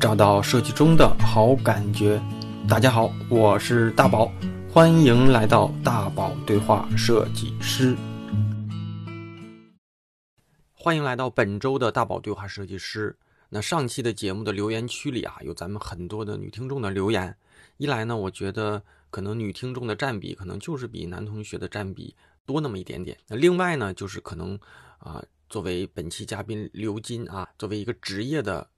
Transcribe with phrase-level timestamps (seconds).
[0.00, 2.22] 找到设计中的好感觉。
[2.68, 4.30] 大家好，我是大宝，
[4.70, 7.96] 欢迎来到大宝对话设计师。
[10.72, 13.16] 欢迎来到本周的大宝对话设计师。
[13.48, 17.36] 那上期的节目的留言区里啊，有咱们很多的女听众的留言。
[17.78, 18.80] 一来呢，我觉得
[19.10, 22.14] 可能女听众的占比可能就是比男同学的占比
[22.46, 23.18] 多那么一点点。
[23.26, 24.56] 那另外呢，就是可能
[24.98, 25.20] 啊，
[25.50, 28.68] 作为本期嘉宾刘金啊，作为一个职业的。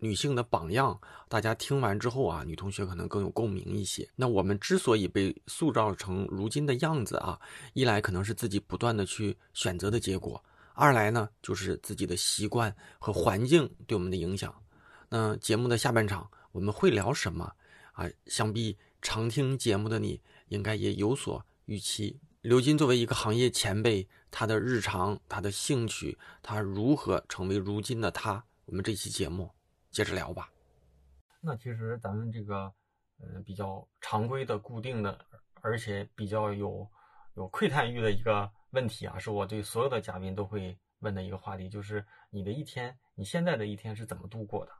[0.00, 4.08] 女性的榜样，大家听完之后啊，女同学可能更有共鸣一些。
[4.16, 7.38] 那我们之所以被塑造成如今的样子啊，
[7.74, 10.42] 一来可能是自己不断的去选择的结果，
[10.74, 14.54] 二来呢就是自己的习惯和环境对我们的影响。
[15.08, 17.52] 那节目的下半场我们会聊什么
[17.92, 18.08] 啊？
[18.26, 22.18] 想必常听节目的你应该也有所预期。
[22.40, 28.42] 刘金作为一个行业前辈，他的日常、他的兴趣，他如何成为如今的他？
[28.64, 29.50] 我们这期节目。
[29.90, 30.48] 接着聊吧。
[31.40, 32.72] 那其实咱们这个，
[33.18, 35.26] 呃，比较常规的、固定的，
[35.62, 36.88] 而且比较有
[37.34, 44.72] 有窥探欲的一个问题啊，是我对所有的嘉宾都会问的一个话题，就是你的一天，你现在的一天是怎么度过的？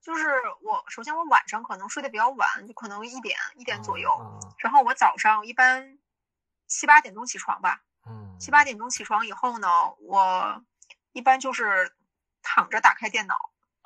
[0.00, 0.26] 就是
[0.62, 4.10] 我首先我晚上可能睡得比较晚，就可能一点一点左右，
[4.58, 5.98] 然后我早上一般
[6.66, 7.82] 七八点钟起床吧。
[8.06, 8.38] 嗯。
[8.40, 9.68] 七八点钟起床以后呢，
[10.00, 10.64] 我
[11.12, 11.92] 一般就是
[12.40, 13.34] 躺着打开电脑。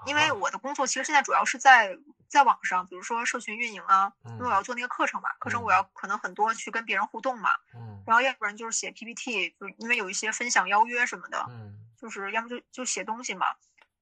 [0.06, 1.96] 因为我的工作其实现在主要是在
[2.28, 13.46] 在网上，比如说社群运营啊，因为我要做那个课程嘛，课程我要可能很多去跟别人互动嘛，嗯，然后要不然就是写 PPT，就因为有一些分享邀约什么的，嗯，就是要么就就写东西嘛，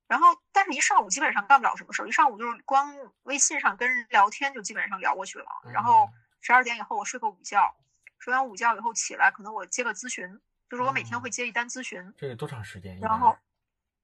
[0.09, 6.09] 然后但是一上午基本上干不了什么事儿，一上午就是光微信上跟人聊天就基本上聊过去了，然后
[6.41, 7.77] 十二点以后我睡个午觉，
[8.19, 10.41] 睡完午觉以后起来，可能我接个咨询，
[10.71, 12.99] 就是我每天会接一单咨询，这得多长时间？
[12.99, 13.37] 然后。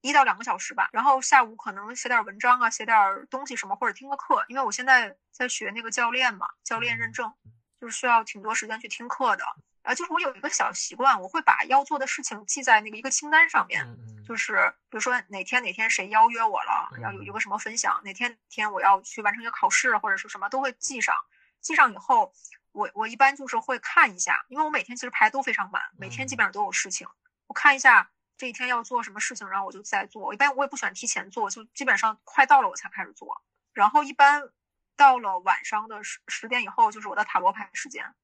[0.00, 2.96] 一到两个小时吧，然后下午可能写点文章啊，写点
[3.28, 4.44] 东西什么，或者听个课。
[4.48, 7.32] 因为我现在在学那个教练嘛，教练认证，
[7.80, 9.44] 就是需要挺多时间去听课的。
[9.82, 13.84] 啊，就是我有一个小习惯，我会把要做的事情记在那个一个清单上面。
[14.26, 21.16] 就是比如说哪天哪天谁邀约我了，要有一个什么分享，哪天哪天我要去完成一个考试或者是什么，都会记上。
[21.60, 22.32] 记上以后，
[22.72, 27.08] 我我一般就是会看一下，因为我每天其实排都非常满，每天基本上都有事情，
[27.46, 28.10] 我看一下。
[28.38, 30.32] 这一天要做什么事情，然后我就在做。
[30.32, 33.42] 一般我也不喜欢提前做，就基本上快到了我才开始做。
[33.72, 34.50] 然后一般
[34.96, 38.14] 到了晚上的十十点以后，就是我的塔罗牌时间，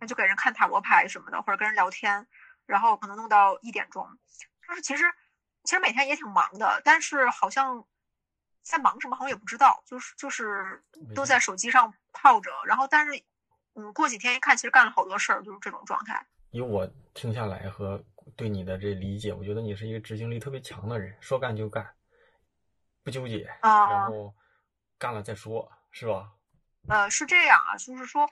[0.00, 2.26] 那就给人看塔罗牌什么的，或者跟人聊天，
[2.64, 4.08] 然后可能弄到一点钟。
[4.66, 5.04] 就是其实
[5.64, 7.86] 其实每天也挺忙的，但是好像
[8.62, 10.82] 在忙什么好像也不知道，就是就是
[11.14, 12.50] 都在手机上泡着。
[12.64, 13.22] 然后但是
[13.74, 16.26] 嗯，过几天一看，其实干了好多事儿，就是这种状态。
[16.50, 18.02] 以我听下来和。
[18.40, 21.94] 对你的这理解，我觉得你是一个执行力特别强的人，说干就干，
[23.04, 24.34] 不纠结啊，然后
[24.98, 26.32] 干了再说，是吧？
[26.88, 28.26] 呃，是这样啊，就是说，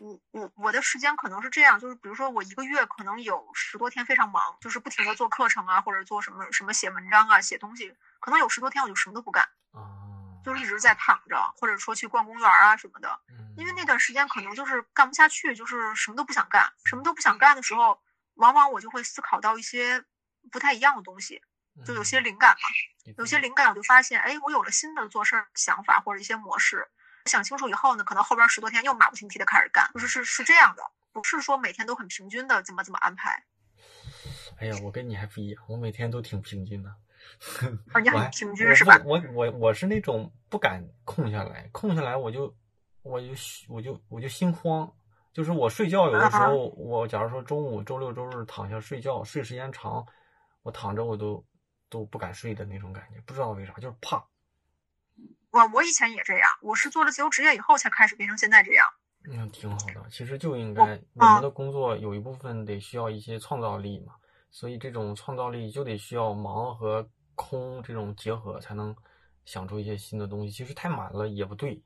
[0.00, 13.16] 我我我的时间可能是这样，就是比如说我一个月可能有十多天非常忙，就是不停的做课程啊，或者做什么什么写文章啊，写东西，可能有十多天我就什么都不干啊，就是一直在躺着，或者说去逛公园啊什么的，
[13.56, 18.01] 因为那段时间可能就是干不下去，就是什么都不想干，什么都不想干的时候。
[18.34, 20.04] 往往我就会思考到一些
[20.50, 21.40] 不太一样的东西，
[21.84, 26.88] 就有些灵感嘛，有些灵感我就发现，哎，我有了新的做事儿想法或者一些模式。
[27.26, 30.82] 想清楚以后呢，可能后边十多天又马不停蹄的开始干，就是是是这样的，
[31.12, 33.44] 不是说每天都很平均的怎么怎么安排。
[34.58, 36.90] 哎呀，我跟你还不一样，我每天都挺平均的。
[37.92, 39.00] 啊，你 很平均是吧？
[39.04, 42.52] 我我我是那种不敢空下来，空下来我就
[43.02, 43.28] 我就
[43.68, 44.92] 我就我就心慌。
[45.32, 50.06] 就是我睡觉有的时候，我假如说中午、周六、周日躺下睡觉，睡时间长，
[50.62, 51.44] 我躺着我都
[51.88, 54.22] 都不敢睡的那种感觉，不知道为啥，就是怕。
[55.50, 58.86] 我我以前也这样，我是做了自由职业以后才开始变成现在这样。
[59.30, 64.14] 嗯挺好的，其实就应该我们的工作有一部分得需要一些创造力嘛，
[64.50, 68.94] 所以这种创造力就得需要忙和空这种结合，才能
[69.44, 70.50] 想出一些新的东西。
[70.50, 71.80] 其实太满了也不对。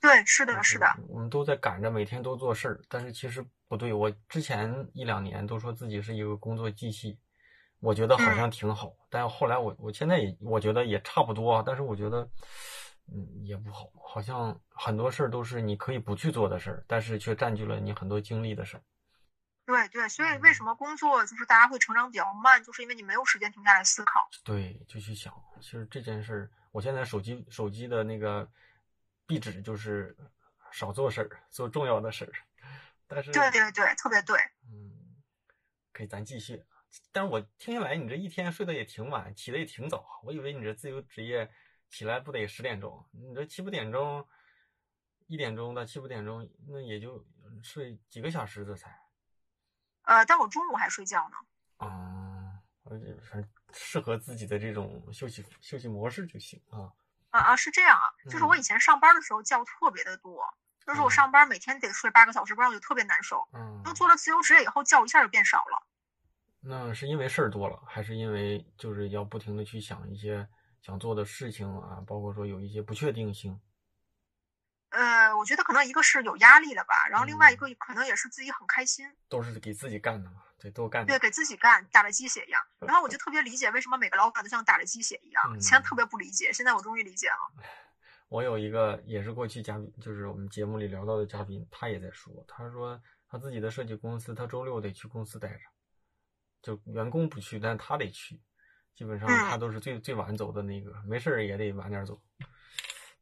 [0.00, 3.92] 对，是的，是的，我们都在赶着每天都做事儿，但是其实不对。
[3.92, 7.18] 我之前一两年都说自己是一个工作机器，
[7.80, 12.28] 我觉得好像挺好，但后来我我现在也我觉得也差不多，但是我觉得
[13.12, 18.82] 嗯也不好，好像很多事儿都是你可以不去做的事儿，但是却占据了你很多精力的事儿。
[19.64, 24.28] 对对，所以为什么工作就是大家会成长比较慢，就是因为你没有时间停下来思考。
[24.44, 28.48] 对，就去想，其实这件事儿，我现在手机手机的那个。
[29.26, 30.16] 壁纸就是
[30.72, 32.32] 少做事儿，做重要的事儿。
[33.06, 34.38] 但是对对对，特别对。
[34.70, 35.16] 嗯，
[35.92, 36.64] 可以，咱继续。
[37.12, 40.20] 但是我听下来，你这一天睡得也挺晚，起得也挺早。
[40.24, 41.50] 我以为你这自由职业
[41.88, 43.06] 起来不得十点钟？
[43.10, 44.26] 你这七八点钟，
[45.26, 47.26] 一点钟到七八点钟，那也就
[47.62, 48.98] 睡几个小时这才。
[50.02, 51.36] 呃，但我中午还睡觉呢。
[51.76, 56.92] 啊，反正适合自己的这种休息休息模式就行啊。
[57.30, 60.42] 啊啊，是这样啊，就是我以前上班的时候觉特别的多，
[60.86, 63.46] 就是我上班每天得睡八个小时，不然我就特别难受。
[63.52, 63.82] 嗯。
[63.84, 65.86] 那做了自由职业以后，觉一下就变少了。
[66.60, 70.48] 那是因为事儿多了，还是因为就是要不停的去想一些
[70.80, 72.02] 想做的事情啊？
[72.06, 73.60] 包括说有一些不确定性。
[74.90, 79.14] 呃，我觉得可能一个是有压力了吧，然后另外一个可能也是自己很开心。
[79.28, 81.04] 都是给自己干的嘛，对，都干。
[81.04, 82.60] 对，给自己干，打了鸡血一样。
[82.80, 87.62] 然后我就特别理解为什么每个老板都像打了鸡血一样，以前特别不理解，现在我终于理解了。
[88.28, 95.60] 我有一个也是过去嘉宾，就是我们节目里聊到的嘉宾，他也在说，他说他自己的设计公司，他周六得去公司待着。
[96.62, 98.40] 就员工不去，但他得去。
[98.96, 102.20] 基本上他都是最最晚走的那个，没事儿也得晚点走。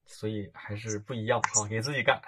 [0.07, 2.23] 所以还是不一样哈，给自己干。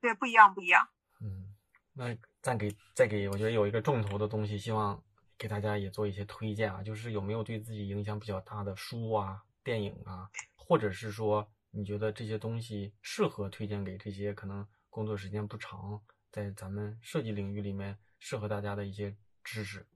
[0.00, 0.86] 对，不一样，不一样。
[1.20, 1.54] 嗯，
[1.94, 5.00] 那再给再给，我觉得有一个重头的东西，希望
[5.38, 16.02] 给大家也做一些推荐啊，就是有没有对自己影响比较大的书啊、电影啊，或者是说你觉得这些东西适合推荐给这些可能工作时间不长，
[16.32, 19.86] 在咱们设计领域里面适合大家的一些知识。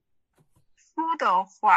[0.77, 1.75] 书的话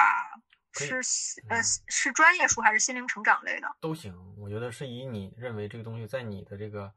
[0.71, 1.01] 是
[1.49, 6.93] 呃是专业书还是心灵成长类的都行，我觉得是以你认为这个东西在你的这个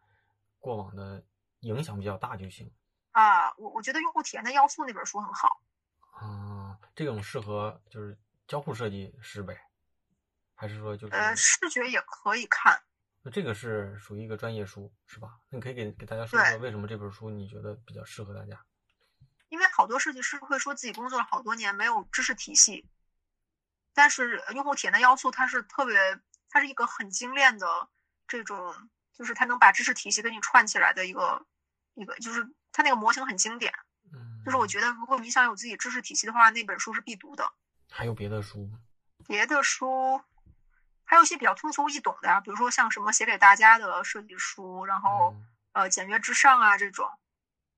[0.58, 1.24] 过往的
[1.60, 2.70] 影响比较大就行。
[3.12, 5.62] 啊，我我觉得用户体验的要素那本书很好。
[6.12, 9.58] 啊，这种适合就是交互设计师呗，
[10.54, 12.82] 还是说就是呃视觉也可以看。
[13.22, 15.38] 那这个是属于一个专业书是吧？
[15.48, 18.60] 那你可以给给大家说说为什么这本书你觉得比较适合大家。
[19.48, 22.88] 因为好多设计师会说自己工作了好多年没有知识体系，
[23.92, 25.94] 但是用户体验的要素它是特别，
[26.48, 27.88] 它是一个很精炼的
[28.26, 31.44] 这种，就是它能把知识体系给你串起来的一个
[31.94, 33.72] 一个，就是它那个模型很经典。
[34.12, 37.52] 嗯，就是我觉得如果你想有自己知识体系的话，那本书是必读的。
[37.90, 38.78] 还有别的书吗？
[39.26, 40.20] 别的书
[41.04, 45.36] 还有一些比较通俗易懂的呀，比如说像什么写给大家的设计书，然后
[45.72, 47.08] 呃简约至上啊这种。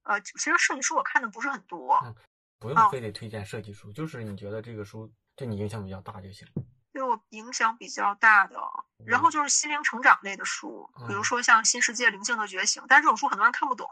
[0.05, 2.15] 呃，其实设计书我看的不是很多，嗯，
[2.59, 6.47] 不用非得推荐设计书，就是你觉得这个书对你影响比较大就行。
[6.93, 8.57] 对我影响比较大的，
[9.05, 13.89] 然后就是心灵成长类的书，比如说像《新世界灵性的觉醒》，但是这种书很多人看不懂，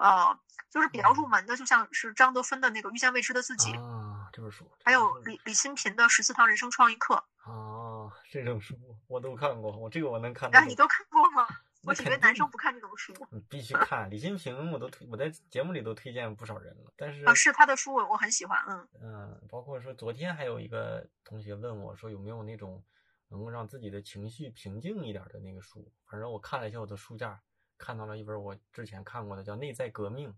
[0.00, 0.38] 呃，
[0.70, 8.74] 就是比较入门的，就像是张德芬的那个《遇见未知的自己》啊，这本书，还有李李新平的《十四堂人生创意课》啊，这种书
[9.06, 10.50] 我都看过，我这个我能看。
[10.56, 11.46] 啊，你都看过吗？
[11.82, 13.12] 我以为男生不看这种书。
[13.30, 16.92] 你必须看李新平，我都推我在节目里都推荐不少人了。
[16.96, 22.82] 但是啊，是他的书我我很喜欢，嗯嗯，包括说昨天还有一个同学问我说有没有那种
[23.28, 25.90] 能够让自己的情绪平静一点的那个书。
[26.06, 27.40] 反正我看了一下我的书架，
[27.80, 30.30] 看到了一本我之前看过的叫《内在革命》，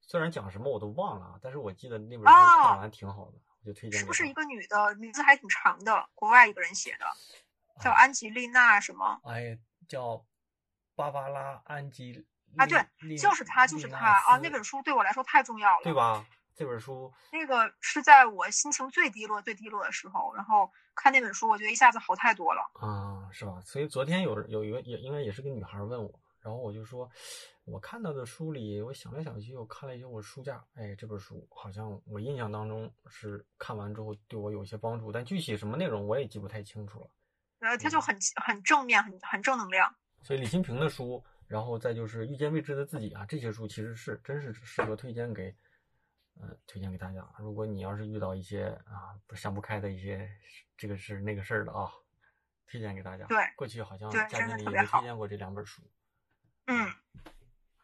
[0.00, 2.32] 虽然讲什么我都忘了，但是我记得那本书
[2.62, 3.98] 看完挺好的，我就推荐。
[3.98, 7.06] 是不是一个女的，名字还挺长的，国外一个人写的，
[7.80, 9.20] 叫安吉丽娜什么？
[9.24, 10.24] 哎，叫。
[10.96, 12.24] 芭芭拉·安吉
[12.56, 12.78] 啊，对，
[13.18, 14.38] 就是她，就是她啊！
[14.38, 16.24] 那本书对我来说太重要了，对吧？
[16.54, 23.60] 这本书那个是在我心情最低落、最低落的时候，然后看那本书，我觉得一下子好太多了啊，是吧？
[23.62, 27.10] 所以昨天有有一个也应该也是个女孩问我，然后我就说，
[27.64, 37.08] 我看到的书里，我想来想去，我看了一下我书架，哎，这本书好像我印象当中是看完之后对我有一些帮助，但具体什么内容我也记不太清楚了。
[37.60, 39.90] 呃，他就很很正面，很很正能量。
[40.20, 45.44] 所以李新平的书，然后再就是遇见未知的自己啊，这些书其实是真是适合推荐给，
[46.38, 47.26] 呃，推荐给大家。
[47.38, 50.30] 如果你要是遇到一些啊不想不开的一些
[50.76, 51.90] 这个事那个事儿的啊，
[52.66, 53.24] 推荐给大家。
[53.28, 55.82] 对，过去好像嘉宾里也推荐过这两本书。
[56.66, 56.94] 嗯，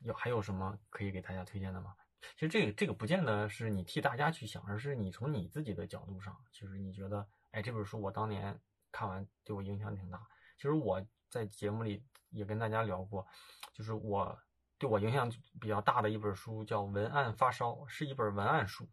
[0.01, 1.95] 有还有什么可以给大家推荐的吗？
[2.35, 8.61] 其实这个这个不见得是你替大家去想，而是你从你自己的角度上，其实你觉得，哎，这本书我当年
[8.93, 10.21] 看完对我影响挺大。
[10.57, 12.05] 其实我在节目里。
[12.33, 13.27] 也跟大家聊过，
[13.73, 14.39] 就是我
[14.79, 15.29] 对我影响
[15.61, 18.89] 比较大的一本书叫《文案发烧》，是一本文案书。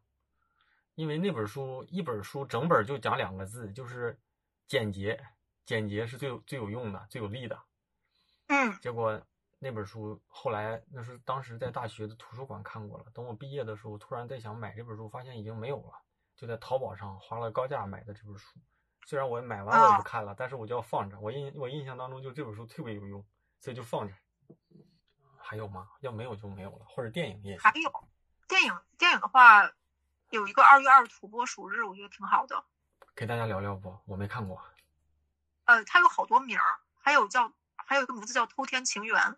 [0.95, 4.19] 因为那本书一本书整本就讲两个字，就是
[4.65, 5.23] 简洁，
[5.65, 7.61] 简洁是最最有用的、最有力的。
[8.47, 8.75] 嗯。
[8.81, 9.23] 结果
[9.59, 15.93] 那本书后来那是当时在大学的图书馆看过了，等我毕业的时候，突然在想买这本书，发现已经没有了，
[16.35, 18.59] 就在淘宝上花了高价买的这本书。
[19.05, 21.19] 虽然我买完我也不看了，但是我就要放着。
[21.19, 23.25] 我印我印象当中就这本书特别有用，
[23.59, 24.13] 所以就放着。
[25.39, 25.87] 还有吗？
[26.01, 26.85] 要没有就没有了。
[26.85, 27.91] 或者电影也还有
[28.47, 29.71] 电影电影的话，
[30.29, 32.65] 有一个二月二土拨鼠日，我觉得挺好的。
[33.15, 33.97] 给大家聊聊不？
[34.05, 34.61] 我没看过。
[35.63, 39.37] 呃，它有好多名儿，还有叫还有一个名字叫偷天情缘，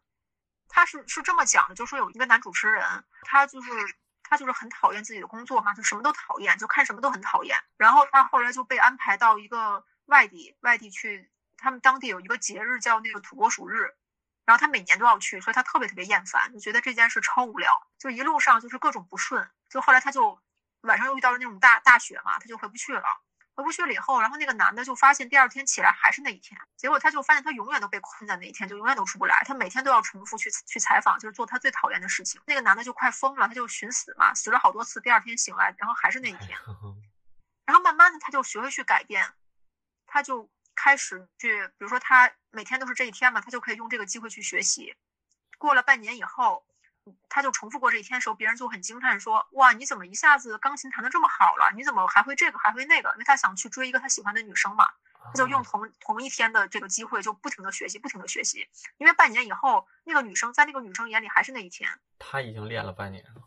[0.69, 3.69] 他是是这么讲的，就说有一个男主持人，他就是
[4.23, 7.57] 他就是很讨厌自己的工作嘛，就什么都讨厌，就看什么都很讨厌。
[7.75, 13.95] 然后他后来就被安排到一个外地外地去，他们当地有一个节日叫那个土拨鼠日，
[14.45, 19.49] 然后他每年都要去，所以他特别特别厌烦，就觉得这件事超无聊，就一路上就是各种不顺。
[19.69, 20.39] 就后来他就
[20.81, 23.03] 晚上又遇到了那种大大雪嘛，他就回不去了。
[23.59, 29.43] 回不去了以后，然后那个男的就发现第二天起来还是那一天，结果他就发现他永远都被困在那一天，就永远都出不来。
[29.45, 32.39] 他每天都要重复去去采访，就是做他最讨厌的事情。
[32.45, 36.57] 那个男的就快疯了，他就寻死嘛，死了好多次，第二天醒来，然后还是那一天。
[37.67, 39.33] 然后慢慢的他就学会去改变，
[40.07, 44.95] 他就开始去，比如说他每天都是这一天嘛，他就可以用这个机会去学习。
[45.57, 46.63] 过了半年以后。
[47.27, 51.71] 他就重复过这一天的时候，别人就很惊叹说：“哇，你怎么一下子钢琴弹得这么好了？
[51.75, 54.87] 你怎么还会这个还会那个？”因为他想去追一个他喜欢的女生嘛，
[55.23, 58.67] 他就用同同一天的这个机会，就不停的学习，不停的学习。
[58.97, 61.89] 因为半年以后，那个女生在那个女生眼里还是那一天。
[62.19, 63.41] 他已经练了半年了。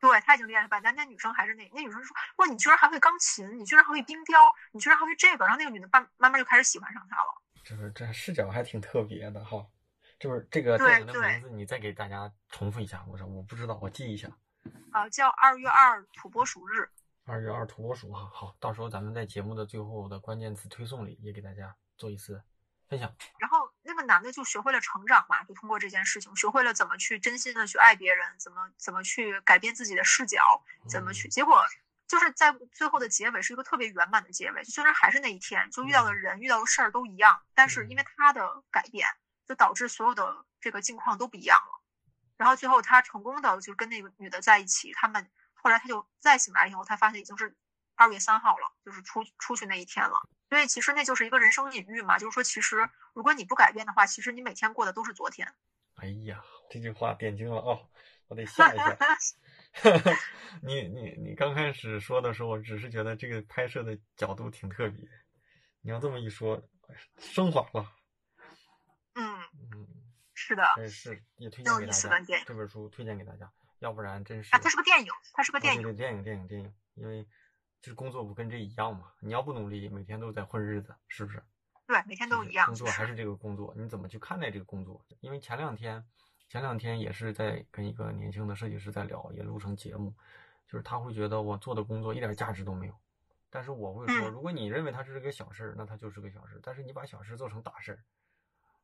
[0.00, 4.40] 对他已经练了半年，那女生还是那那女生说：“哇，你居然还会钢琴，你居然还会冰雕，
[4.72, 7.42] 你居然还会这个。”然后那个女的慢慢慢就开始喜欢上他了。
[7.62, 9.66] 这个这视角还挺特别的哈。
[10.20, 13.02] 就是这个电影的名字，你再给大家重复一下。
[13.08, 14.28] 我说我不知道，我记一下。
[14.92, 16.90] 啊，叫二月二土拨鼠日。
[17.24, 22.42] 二月二土拨鼠哈，好，到时候咱们在节目的最后的关键词推送里也给大家做一次
[22.86, 23.10] 分享。
[23.38, 30.38] 然后那个男的就学会了成长嘛，就通过这件事情学会了怎么去真心的去爱别人，怎么怎么去改变自己的视角，
[30.86, 31.28] 怎么去。
[31.28, 31.64] 结果
[32.06, 39.06] 就是在最后的结尾是一个特别圆满的结尾，就虽然还是那一天，就遇到的人遇到的事儿都一样，但是因为他的改变。
[39.50, 41.82] 就导致所有的这个境况都不一样了，
[42.36, 47.52] 然后最后他成功的就跟那个女的在一起，他们后来他就再醒来以后，他发现已经是
[47.96, 50.22] 二月三号了，就是出出去那一天了。
[50.48, 55.52] 所以其实那就是一个人生隐喻嘛，就是说其实如果你不改变的话，其实你每天过的都是昨天。
[55.96, 56.40] 哎呀，
[56.70, 57.90] 这句话点睛了哦，
[58.28, 58.96] 我得下一下。
[60.62, 65.04] 你你你刚开始说的时候，我只是觉得这个拍摄的角度挺特别，
[65.80, 66.62] 你要这么一说，
[67.18, 67.96] 升华了。
[69.14, 69.40] 嗯
[69.72, 69.86] 嗯，
[70.34, 72.44] 是的，是也推荐给大家。
[72.46, 76.74] 这本书推荐给大家，要不然真是啊，它是个电影，它是个电影，电影，电影，电影。
[76.94, 77.26] 因为
[77.80, 81.42] 就是工作不跟这一样嘛，你要不努力，每天都在混日子，是不是？
[81.86, 82.66] 对，每天都一样。
[82.66, 85.02] 工作还是这个工作，你怎么去看待这个工作？
[85.20, 86.06] 因为前两天，
[86.48, 90.14] 前两天也是在跟一个年轻的设计师在聊，也录成节目，
[90.68, 92.94] 就是他会觉得我做的工作一点价值都没有。
[93.48, 96.60] 但是我会说，如果你认为它是个小事儿，那它就是个小事儿。
[96.62, 97.98] 但是你把小事做成大事。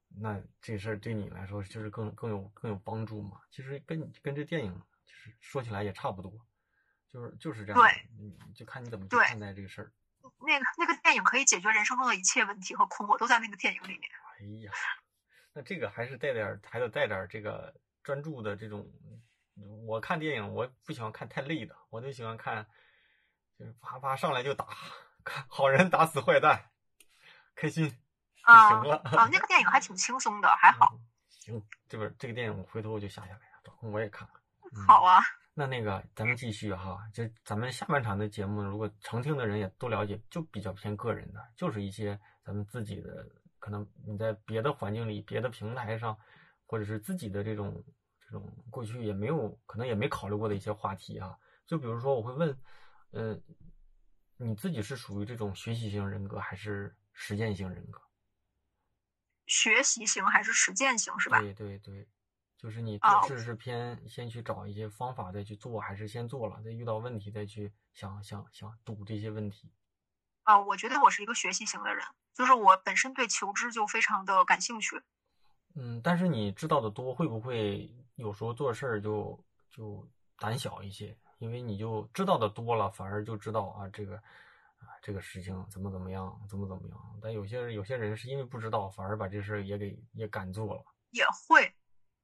[0.09, 3.41] 那这事儿对你来说就是更更有更有帮助嘛？
[3.51, 4.73] 其实跟跟这电影
[5.05, 6.33] 就是说起来也差不多，
[7.13, 7.81] 就是就是这样。
[7.81, 8.09] 对，
[8.55, 9.93] 就看你怎么去看待这个事儿。
[10.41, 14.11] 那个那个电影可以解决人生中的一切问题和困惑，都在那个电影里面。
[14.39, 14.73] 哎呀，
[15.53, 18.91] 那这个还是带点还得带点这个专注的这种。
[19.87, 22.67] 我看电影，我不喜欢看太累的，我就喜欢看，
[23.59, 24.67] 就是啪啪上来就打，
[25.49, 26.71] 好人打死坏蛋，
[27.55, 27.97] 开心。
[28.47, 30.99] 啊啊，那个电影还挺轻松的，还好。
[31.29, 34.87] 行，这本这个电影我回头我就下下来，找空我也看看。
[34.87, 35.21] 好啊。
[35.59, 43.27] 那那个咱们继续哈，就咱们下半场的节目，如果常听的人也都了解，就比较偏个人的，就是一些咱们自己的，
[43.59, 46.15] 可能你在别的环境里、别的平台上，
[46.67, 47.83] 或者是自己的这种
[48.21, 51.35] 这种过去也没有，可能也没考虑过的一些话题啊。
[51.67, 52.55] 就比如说，我会问，
[53.13, 53.43] 嗯，
[54.37, 57.99] 你自己是属于这种学习型人格还是实践型人格？
[59.47, 61.41] 学习型还是实践型是吧？
[61.41, 62.09] 对对对，
[62.59, 69.71] 就是你做事是偏先去找一些方法再去做，还是先做了再遇到问题再去想想想堵这些问题？
[70.43, 75.01] 啊，我觉得我是一个学习型的人，就是我本身对求知就非常的感兴趣。
[75.75, 81.17] 嗯，但是你知道的多，会不会有时候做事儿就就胆小一些？
[81.39, 84.23] 因为你就知道的多了，反而就知道啊这个。
[85.03, 87.19] 这个事情怎么怎么样，怎么怎么样？
[87.23, 90.85] 但有些人有些人是因为不知道，反而把这事也给也敢做了。
[91.11, 91.73] 也会，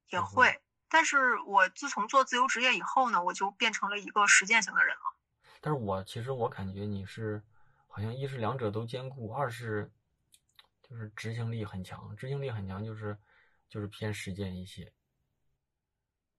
[0.09, 0.61] 也会。
[0.89, 5.01] 但是我自从做自由职业以后呢，我就变成了一个实践型的人了。
[5.61, 7.41] 但是我其实我感觉你是，
[7.87, 9.89] 好像一是两者都兼顾，二是
[10.81, 12.13] 就是执行力很强。
[12.17, 13.17] 执行力很强就是
[13.69, 14.93] 就是偏实践一些。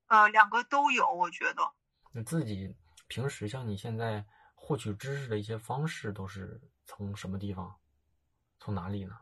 [0.09, 1.73] 呃，两个都有，我觉得。
[2.13, 2.77] 你自己
[3.09, 4.27] 平时像你现在。
[4.67, 7.77] 获取知识的一些方式都是从什么地方，
[8.59, 9.15] 从哪里呢？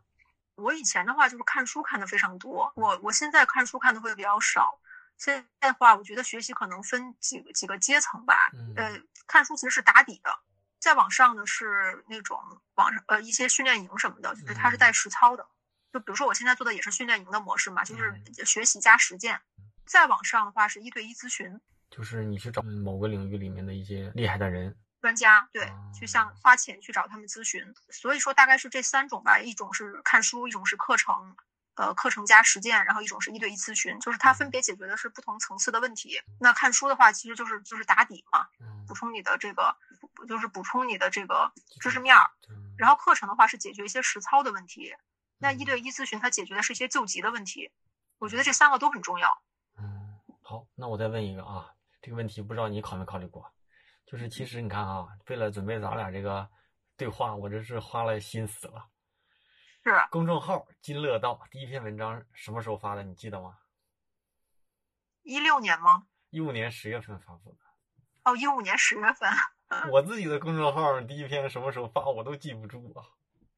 [0.54, 4.78] 我以前的话就是看书看的非常多，我我现在看书看的会比较少。
[5.18, 8.52] 现在的话，我觉得学习可能分几个几个阶层吧。
[8.76, 10.30] 呃，看书其实是打底的，
[10.78, 12.38] 再往上呢是那种
[12.76, 15.44] 网上呃一些训练营什么的，就是它是带实操的。
[15.92, 19.40] 就比如说我现在做的也是训练营的模式嘛，就是学习加实践。
[19.86, 24.76] 再往上的话是一对一咨询，就是你去找某个领域里面的一些厉害的人。
[25.02, 31.34] 专家对，去向花钱去找他们咨询，所以说大概是这三种吧，一种是看书，一种是课程，
[31.74, 36.22] 呃，课程加实践，然后一种是一对一咨询，就是它分别解决的是不同层次的问题。
[36.38, 38.46] 那看书的话，其实就是就是打底嘛，
[38.86, 39.76] 补充你的这个，
[40.28, 42.30] 就是补充你的这个知识面儿。
[42.78, 44.94] 然后课程的话是解决一些实操的问题，
[45.38, 47.72] 那一对一咨询它解决的是一些救急的问题。
[48.18, 49.42] 我觉得这三个都很重要。
[49.78, 51.66] 嗯，好，那我再问一个啊，
[52.00, 53.52] 这个问题不知道你考没考虑过？
[54.12, 56.46] 就是其实你看啊，为了准备咱俩这个
[56.98, 58.86] 对话，我这是花了心思了。
[59.82, 63.02] 是公众号“金乐道”第一篇文章什么时候发的？
[63.02, 63.56] 你记得吗？
[65.22, 66.08] 一六年吗？
[66.28, 67.60] 一五年十月份发布的。
[68.24, 69.30] 哦，一五年十月份。
[69.90, 73.00] 我自己的公众号第一篇什么时候发，我都记不住啊。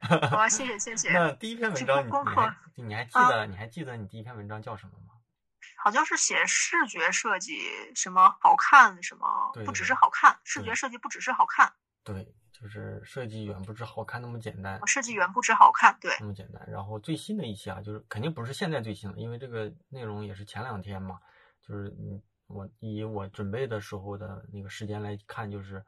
[0.30, 1.12] 好，谢谢谢谢。
[1.12, 2.06] 那第一篇文章
[2.76, 5.13] 你你还你还记得你还记得你第一篇文章叫什么吗？
[5.76, 7.60] 好像是写视觉设计，
[7.94, 11.72] 什么好看，什么不只是好看，视觉设计不只是好看。
[12.02, 14.80] 对，就是设计远不止好看那么简单。
[14.86, 16.62] 设计远不止好看，对，那么简单。
[16.70, 21.18] 然后最新的一期啊，就是肯定不是现在最新的，因为这个内容也是前两天嘛。
[21.66, 25.82] 就是嗯，我以我准备的时候的那个时间来看，就是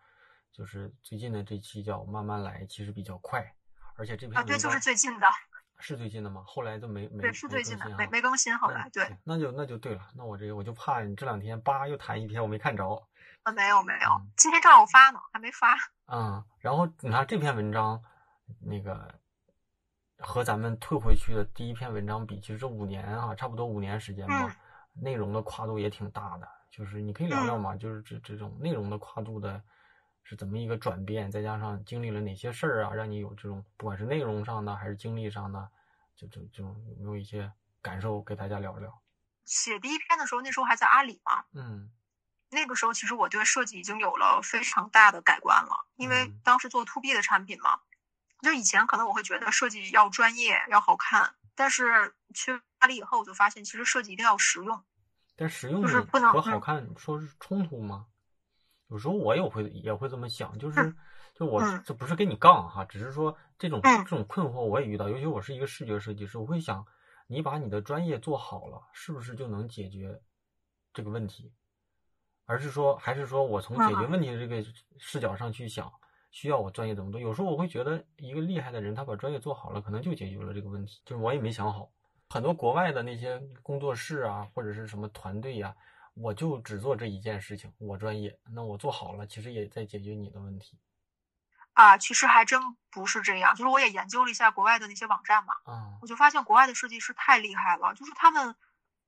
[0.51, 3.45] 就是最近的这期叫慢慢来，其实比较快，
[3.97, 5.27] 而且这篇啊对，就是最近的。
[5.79, 6.43] 是最近的吗？
[6.47, 8.57] 后来都没没对，是最近的，没没更新。
[8.59, 10.09] 后来对，那就那就对了。
[10.15, 13.07] 那我这个我就怕你这两天叭又弹一篇，我没看着。
[13.43, 15.77] 啊，没有没有，今天正好发呢，还没发。
[16.07, 18.03] 嗯，然后你看这篇文章，
[18.61, 19.15] 那个
[20.19, 24.57] 和咱们退回去的第一篇文章比，其实这五年啊，差不多五年时间吧，
[24.95, 26.49] 内容的跨度也挺大的。
[26.71, 29.63] 就是你可以聊聊嘛，就是这这种内容的跨度的。
[30.29, 31.31] 是怎么一个转变？
[31.31, 35.71] 再加上经历了哪些事儿啊，让你有这种不管是内容上的还是经历上的，
[36.17, 39.01] 就就就有没有一些感受给大家聊聊？
[39.45, 41.93] 写第一篇的时候，那时候还在阿里嘛，嗯，
[42.51, 47.79] 那个时候其实我对设计已经有了非常大的改观了，因为当时做 to B 的产品嘛，
[48.43, 54.85] 就以前可能我会觉得设计要专业要好看，但是去阿里以后，我就发现其实设计一定要实用，
[55.37, 58.07] 但实用就是不能和好看说是冲突吗？
[58.89, 60.95] 有时候我也会也会这么想，就是，
[61.35, 65.09] 就我这不是跟你杠哈，只是说这种这种困惑我也遇到。
[65.09, 66.87] 尤其我是一个视觉设计师，我会想，
[67.27, 70.21] 你把你的专业做好了，是不是就能解决
[70.95, 71.53] 这个问题？
[72.45, 74.65] 而是说，还是说我从解决问题的这个
[74.99, 75.93] 视角上去想，
[76.31, 77.21] 需要我专业怎么做？
[77.21, 81.01] 有时候我会觉得，一个厉害的人，他把专业做好了，可能就解决了这个问题。
[81.05, 81.91] 就是我也没想好，
[82.31, 85.75] 很多国外的那些工作室啊，或者是什么团队呀。
[86.17, 90.79] 我就只做这一件事情，我专业，那我做好了，其实也在解决你的问题。
[91.75, 92.59] 啊，其实还真
[92.91, 98.57] 不是这样，就是我也研究了一下国外的那些网站嘛，嗯，我就发现国外的设计师太厉害了，就是他们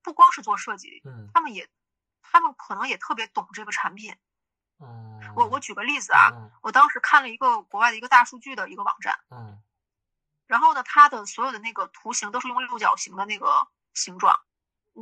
[0.03, 1.67] 不光是做设计，嗯，他们也，
[2.21, 4.15] 他们可能也特别懂这个产品。
[4.81, 6.29] 嗯，我我举个例子啊，
[6.61, 9.63] 我当时看了一个国外的一个大数据的一个网站，嗯，
[10.47, 14.39] 然后呢，它的所有的那个图形都是用六角形的那个形状。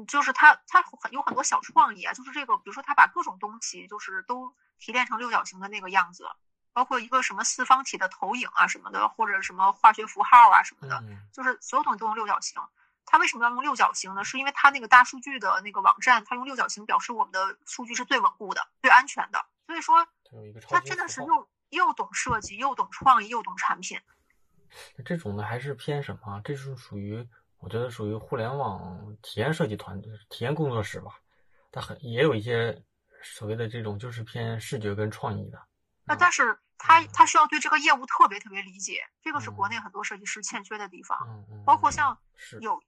[0.05, 2.13] 就是他，他很有很多小创意啊。
[2.13, 6.29] 就是这个，比如说他把各种东西，就是都提炼成六角形的那个样子，
[6.73, 12.61] 包括一个什么四方体的投影啊什么的，或者什么化学符号啊什么的，就是所有东西都用六角形。
[13.07, 14.25] 他为什么要用六角形呢？
[14.25, 19.47] 是因为他那个大数据的那个网站，他用六角形表示我们的数据是最稳固的、最安全的。
[19.67, 20.07] 所以说，
[20.69, 24.01] 他真的是又又懂设计，又懂创意，又懂产品。
[25.05, 26.41] 这种的还是偏什么？
[26.45, 27.27] 这是属于。
[27.67, 31.19] 我觉得属于互联网体验设计团队、体验工作室吧，
[31.73, 32.81] 它很也有一些
[33.25, 35.61] 所谓的这种就是偏视觉跟创意的。
[36.05, 41.19] 那但是他他需要对这个业务特别特别理解，这个是国内很多设计师欠缺的地方。
[41.29, 41.65] 嗯嗯。
[41.65, 42.17] 包括像
[42.61, 42.81] 有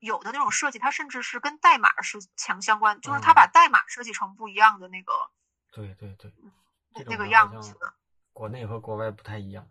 [0.00, 5.14] 有的那种设计，它甚至是跟代码是强相关，就是它把代码设计成不一样的那个。
[5.72, 6.30] 对对对。
[7.06, 7.74] 那个样子。
[8.34, 9.66] 国内和国外不太一样，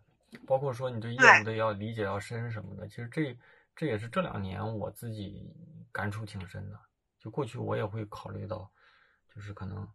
[0.48, 3.38] 包括说你对业务的要理解要深什么的，其实这。
[3.80, 5.56] 这也是这两年我自己
[5.90, 6.78] 感触挺深的。
[7.18, 8.70] 就过去我也会考虑到，
[9.34, 9.88] 就是可能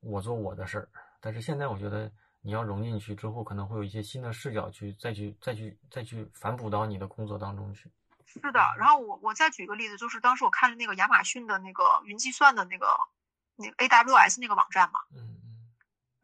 [0.00, 0.88] 我做我的事儿，
[1.22, 7.90] 但是现在我觉得你要融进去之后，可能会有一些新的视角去再去再去再去反哺到你的工作当中去。
[8.26, 12.86] 是的，然后我我再举个例子，就是当时我看了那个亚马逊的那个云计算的那个
[13.56, 15.00] 那个 AWS 那个网站嘛。
[15.16, 15.33] 嗯。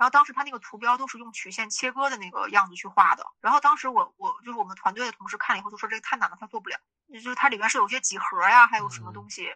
[0.00, 3.26] 然后当时他那个图标都是用曲线切割的那个样子去画的。
[3.42, 6.80] 然后当时我我就是我们团队的同事看了以后就说这个太难了，他做不了。
[7.12, 9.54] 就是它里面是有些几何呀，还有什么东西，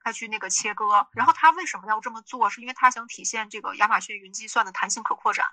[0.00, 1.08] 他去那个切割。
[1.12, 2.50] 然后他为什么要这么做？
[2.50, 5.46] 是因为他想体现这个亚马逊云计算的弹性可扩展。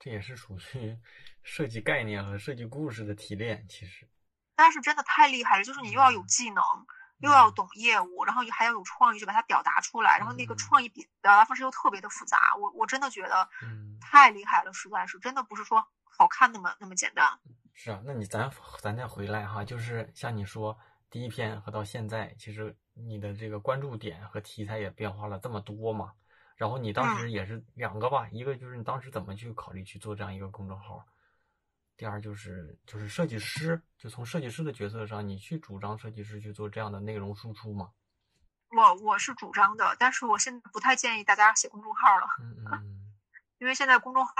[0.00, 0.98] 这也是属于
[1.44, 4.08] 设计概念和设计故事的提炼，其实。
[4.56, 6.64] 但是真的太厉害了，就是你又要有技能，
[7.22, 13.48] 又要懂业务，然后还要有创意去把它表达出来，然后那个创意表表达方式又特别的复杂，我我真的觉得，
[14.00, 17.26] 太厉害了，实在是，真的不是说好看那么那么简单。
[17.72, 20.76] 是啊，那你咱咱再回来哈，就是像你说
[21.08, 26.12] 第一篇和到现在，其实你的这个关注点和题材也变化了这么多嘛。
[26.56, 31.04] 然后你当时也是两个吧，一个就是你当时怎么去考虑去做这样一个公众号，
[32.02, 37.92] 第二就是就是设计师，就从设计师的角色上，你去主张设计师去做这样的内容输出吗？
[38.76, 42.26] 我我是主张的，但是我现在不太建议大家写公众号了。
[42.40, 42.98] 嗯嗯。
[43.62, 44.32] 因为现在公众号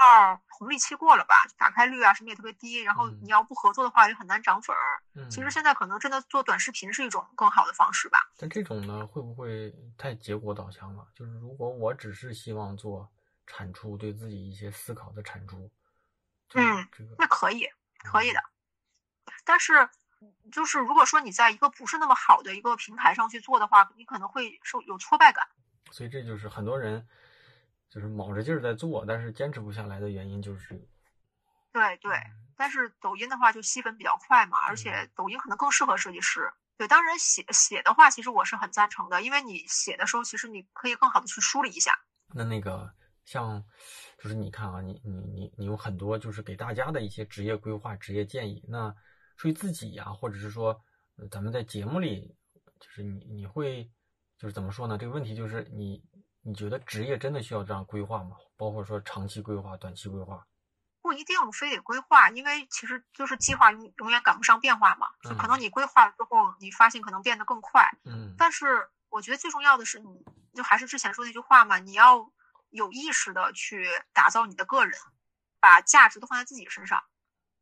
[0.49, 5.29] 红利期过了吧，打开率啊什么也特别低，然后你要不合作的话也很难涨粉儿。
[5.29, 8.19] 其实现在可能真的做短视频是一种更好的方式吧。
[8.37, 11.07] 但这种呢，会不会太结果导向了？
[11.15, 13.09] 就是如果我只是希望做
[13.47, 15.71] 产出，对自己一些思考的产出，
[16.59, 16.87] 嗯，
[17.17, 17.67] 那可以，
[18.03, 18.43] 可以的。
[19.43, 19.89] 但是
[20.51, 25.47] 就是如果说你在一个不是那么好的一个平台上去做的话，你可能会受有挫败感。
[25.91, 27.07] 所以这就是很多人。
[27.89, 30.83] 就是卯着劲儿在做，但是坚持不下来的原因就是，
[31.71, 32.17] 对对。
[32.57, 36.51] 但是抖音的话就吸粉比较快嘛，而且抖音可能更适合设计师。
[36.75, 41.99] 对，当然写写的话，其实我是很赞成的，因为你写的时候，其实你可以更好的去梳理一下。
[42.33, 42.91] 那那个
[43.25, 43.63] 像，
[44.17, 48.63] 就是你看啊，你你你你有很多就是给大家的一些职业规划、职业建议。
[48.67, 48.93] 那
[49.37, 50.81] 属于自己呀，或者是说
[51.31, 52.35] 咱们在节目里，
[52.79, 53.91] 就是你你会
[54.37, 54.97] 就是怎么说呢？
[54.97, 56.03] 这个问题就是你。
[56.45, 58.35] 你觉得职业真的需要这样规划吗？
[58.57, 60.45] 包括说长期规划、短期规划，
[61.01, 65.07] 不一定非得规划，因为其实就是计划永永远赶不上变化嘛。
[65.21, 67.89] 就可能你规划了之后，你发现可能变得更快。
[68.03, 68.35] 嗯。
[68.37, 70.21] 但是我觉得最重要的是，你
[70.53, 72.29] 就还是之前说那句话嘛，你要
[72.73, 74.93] 有意识的去打造你的个人，
[75.59, 77.03] 把价值都放在自己身上，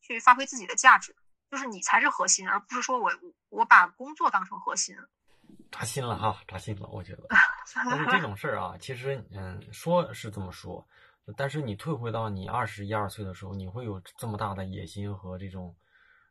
[0.02, 1.16] 去发挥自己的价值，
[1.50, 3.12] 就是你才是核心，而不是说我
[3.50, 4.98] 我把工作当成核心。
[5.70, 7.24] 扎心了哈，扎心了，我觉得。
[7.76, 10.88] 但是这种事儿啊，其实嗯，说是这么说，
[11.36, 15.76] 但是你退回到你二十一二岁的时候，你会有这么大的野心和这种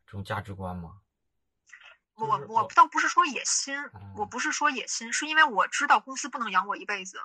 [0.07, 0.97] 这种价值观吗？
[2.15, 3.75] 我我倒不是说野心，
[4.15, 7.19] 我不是说野心，是因为我知道公司不能养我一辈子。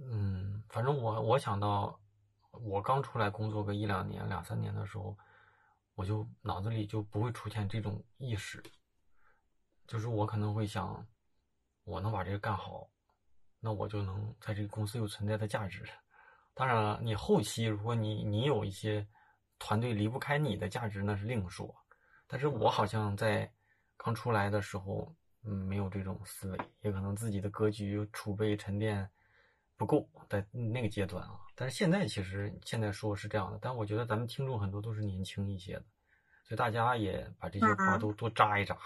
[0.00, 0.41] 嗯，
[0.72, 1.96] 反正我我想到
[2.50, 5.16] 我刚出来工作个一两年、两三年的时候，
[5.94, 8.60] 我就脑子里就不会出现这种意识，
[9.86, 11.06] 就是我可能会想。
[11.84, 12.88] 我能把这个干好，
[13.58, 15.84] 那我就能在这个公司有存在的价值。
[16.54, 19.04] 当然了，你后期如果你你有一些
[19.58, 21.74] 团队离不开你的价值，那是另说。
[22.28, 23.52] 但是我好像在
[23.96, 29.10] 刚出来的时候，嗯，没有这种思维，也可能自己的格局储备沉淀
[29.76, 31.38] 不够，在那个阶段啊。
[31.54, 35.84] 但是现在其实现在说是这样的，但我觉得咱们听众很多都是年轻一些的，
[36.44, 38.76] 所以大家也把这些话都多扎一扎，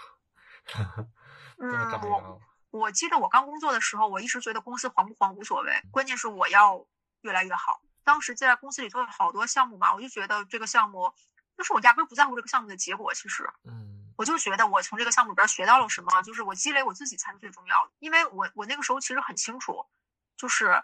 [1.57, 2.37] 多扎一扎。
[2.69, 6.85] 我记得我刚工作的时候，我一直觉得公司黄不黄无所谓，关键是我要
[7.21, 7.81] 越来越好。
[8.03, 11.11] 当时在公司里做了好多项目嘛，我就觉得这个项目，
[11.57, 13.13] 就是我压根不在乎这个项目的结果。
[13.13, 17.91] 其实，嗯，我就觉得我从这个项目里边学到了什么，就是我积累我自己才是最重要的。
[17.99, 19.85] 因为我我那个时候其实很清楚，
[20.37, 20.81] 就是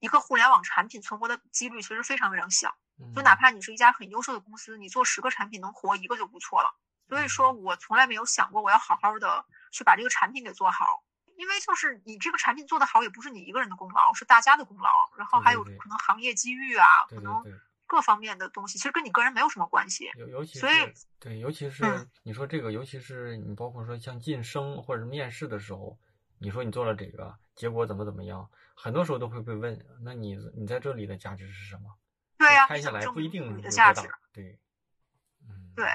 [0.00, 2.76] 一个互联网产品存活的几率其实非常非常小。
[3.14, 6.70] 就哪怕你是一家很优秀的公司，你做十个产品能活一个就不错了。
[7.08, 11.02] 所以说我从来没有想过我要好好的去把这个产品给做好，
[11.36, 14.88] 因为就是你这个产品做得好，也不是你一个人的功劳，是大家的功劳。
[15.16, 17.42] 然后还有可能行业机遇啊，可能
[17.86, 20.10] 各方面的东西，其实跟你个人没有什么关系。
[20.16, 20.74] 尤尤其所以
[21.18, 25.98] 对，尤其是你说这个，尤其是你包括说像晋升或者面试的时候，
[26.42, 31.88] 你说你做了这个，结果怎么怎么样，很多时候都会被问，那你你在这里的价值是什么？
[32.36, 34.10] 对呀，拍下来不一定你的价值。
[34.32, 34.58] 对，
[35.48, 35.86] 嗯，对。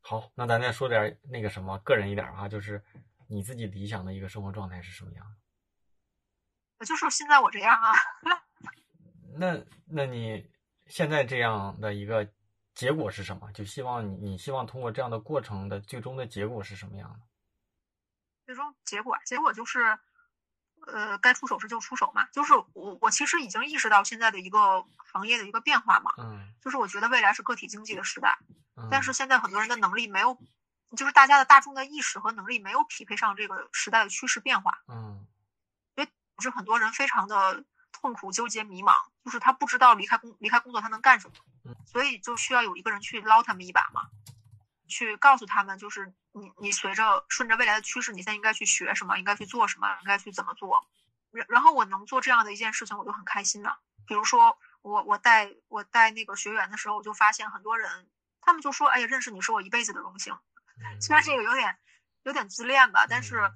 [0.00, 2.82] 好，那咱再说点那个什么个人一点啊，就是
[3.28, 5.36] 你自己理想的一个生活状态是什么样？
[6.78, 7.92] 我就是现在我这样啊。
[9.34, 10.50] 那那你
[10.86, 12.26] 现在这样的一个
[12.74, 13.52] 结果是什么？
[13.52, 17.20] 就希望你你希望通过这样的过程的最终的结果是什么样的？
[18.46, 19.98] 最终结果，结果就是，
[20.86, 22.26] 呃，该出手时就出手嘛。
[22.32, 26.12] 就是我我其实已经意识到现在的一个行业的一个变化嘛。
[26.16, 26.54] 嗯。
[26.62, 28.38] 就是我觉得未来是个体经济的时代。
[28.90, 30.38] 但是现在很多人的能力没有，
[30.96, 35.26] 就是大家的大众的意识和能力没有匹配上这个时代的趋势变化，嗯，
[35.94, 38.92] 所以导致很多人非常的痛苦、纠结、迷茫，
[39.24, 41.30] 就是他不知道离开工离开工作他能干什
[41.64, 44.10] 么，所以就需要有一个人去捞他们一把嘛，
[44.86, 50.86] 去告诉他们，就是你你随着顺着未来的趋势，你现在应该去学什么，应该去做什么，应该去怎么做，
[51.30, 53.78] 然然后我能做这样的一件事情，我就很开心了。
[54.06, 54.56] 比如说。
[54.82, 58.08] 我我带我带那个学员的时候，我就发现很多人，
[58.40, 60.38] 他们就说：“哎呀，认识你是我一辈子的荣幸。”
[61.02, 61.76] 虽然这个有点
[62.22, 63.50] 有点自恋吧，但是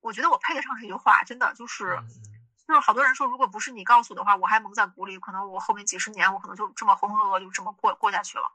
[0.00, 1.98] 我觉得我配得上这句话，真的就是
[2.68, 8.52] 就是好多人说，如果不是你告诉的话，我还蒙在鼓里，可能我后面几十年我可能就这么浑浑噩噩就这么过过下去了。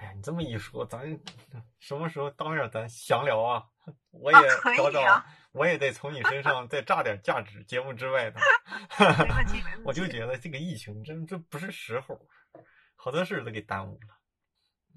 [0.00, 1.00] 哎呀，你这么一说，咱
[1.78, 3.62] 什么时候当面咱详聊啊？
[4.10, 4.38] 我也
[4.76, 8.40] 找找，我也得从你身上 再榨点价值，节目之外的。
[9.84, 12.18] 我就觉得这个疫情真这不是时候，
[12.96, 14.16] 好多事都给耽误了。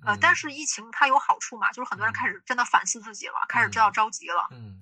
[0.06, 4.48] 呃，但是疫情它有好处嘛，就是很多人开始真的反思自己了，开始知道着急了。
[4.52, 4.80] 嗯，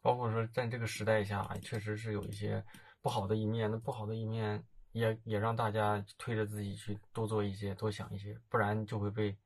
[0.00, 2.64] 包括说在这个时代下，确实是有一些
[3.02, 3.70] 不好的一面。
[3.70, 9.36] 那不好的一面也也让大家推着自己去多做一些，多想一些，不然就会被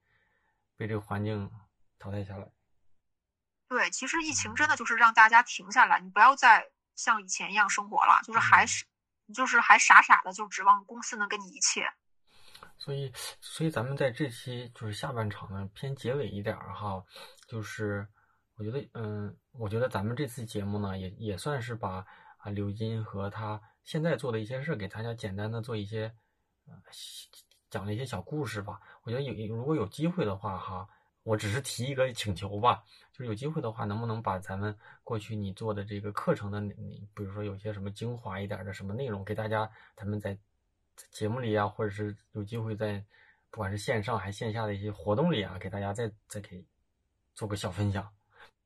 [0.77, 1.51] 被这个环境
[1.99, 2.49] 淘汰下来。
[3.69, 8.85] 对，其实疫情真的就是让大家停下来，你不要再像以前一样生活了，就是还是
[9.35, 11.89] 就是还傻傻的就指望公司能给你一切。
[12.79, 17.03] 所以，所以咱们在这期就是下半场呢，偏结尾一点儿哈，
[17.49, 18.07] 就是
[18.57, 22.05] 我觉得，嗯，我觉得咱们这次节目呢，也也算是把
[22.39, 26.13] 啊刘金和他现在做的一些事给大家简单的做一些
[26.67, 26.75] 呃
[27.71, 28.79] 讲了一些小故事吧。
[29.05, 30.87] 我觉得有如果有机会的话哈。
[31.27, 34.73] 我只是提一个请求吧，就是有机会的话，能不能把咱们
[35.03, 40.39] 过去你做的这个课程的，你比如说有些什么精华一点的什么内容，给大家，咱们在
[41.11, 43.05] 节目里啊，或者是有机会在
[43.51, 46.65] 不管是线上还线下的一些活动里啊，给大家再再给
[47.35, 48.16] 做个小分享。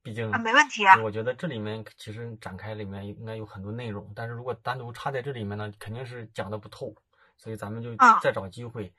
[0.02, 0.96] 毕竟啊，没问题啊。
[1.02, 6.94] 我觉得这里面其实展开里面应该有很多内容，但是如果单独插在这里面呢，肯定是讲的不透，
[7.36, 8.92] 所以咱们就再找机会，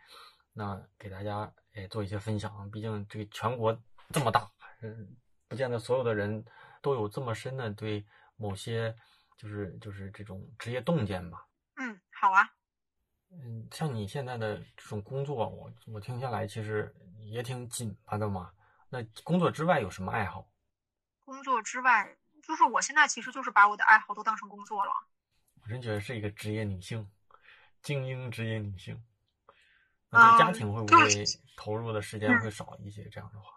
[0.53, 1.51] 那给大家。
[1.73, 5.15] 哎，做一些分享，毕竟这个全国这么大，嗯，
[5.47, 6.43] 不见得所有的人
[6.81, 8.93] 都有这么深的对某些
[9.37, 11.47] 就是就是这种职业洞见吧。
[11.77, 12.43] 嗯，好啊。
[13.29, 18.51] 嗯，像你现在的这种工作，我我听下来其实也挺紧巴的嘛。
[18.89, 20.50] 那工作之外有什么爱好？
[21.31, 24.91] 工作之外，就是我现在其实就是把我的爱好都当成工作了。
[25.63, 27.09] 我真觉得是一个职业女性，
[27.81, 29.01] 精英职业女性。
[30.09, 33.07] 那家庭会不会投入的时间会少一些？
[33.07, 33.53] 这样的话，